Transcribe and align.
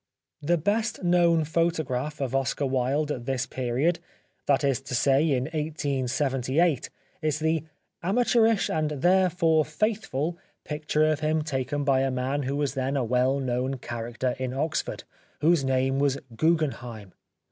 The 0.41 0.57
best 0.57 1.03
known 1.03 1.43
photograph 1.45 2.21
of 2.21 2.33
Oscar 2.33 2.65
Wildcat 2.65 3.25
this 3.27 3.45
period— 3.45 3.99
that 4.47 4.63
is 4.63 4.81
to 4.81 4.95
say 4.95 5.29
in 5.29 5.43
1878— 5.43 6.89
is 7.21 7.37
the" 7.37 7.65
amateurish 8.01 8.67
and 8.67 8.89
therefore 8.89 9.63
faithful" 9.63 10.39
picture 10.65 11.03
of 11.05 11.19
him 11.19 11.43
taken 11.43 11.83
by 11.83 11.99
a 11.99 12.09
man 12.09 12.41
who 12.41 12.55
was 12.55 12.73
then 12.73 12.97
a 12.97 13.03
well 13.03 13.39
known 13.39 13.77
character 13.77 14.33
in 14.39 14.55
Oxford, 14.55 15.03
whose 15.41 15.63
name 15.63 15.99
was 15.99 16.17
Guggen 16.35 16.73
heim. 16.73 17.13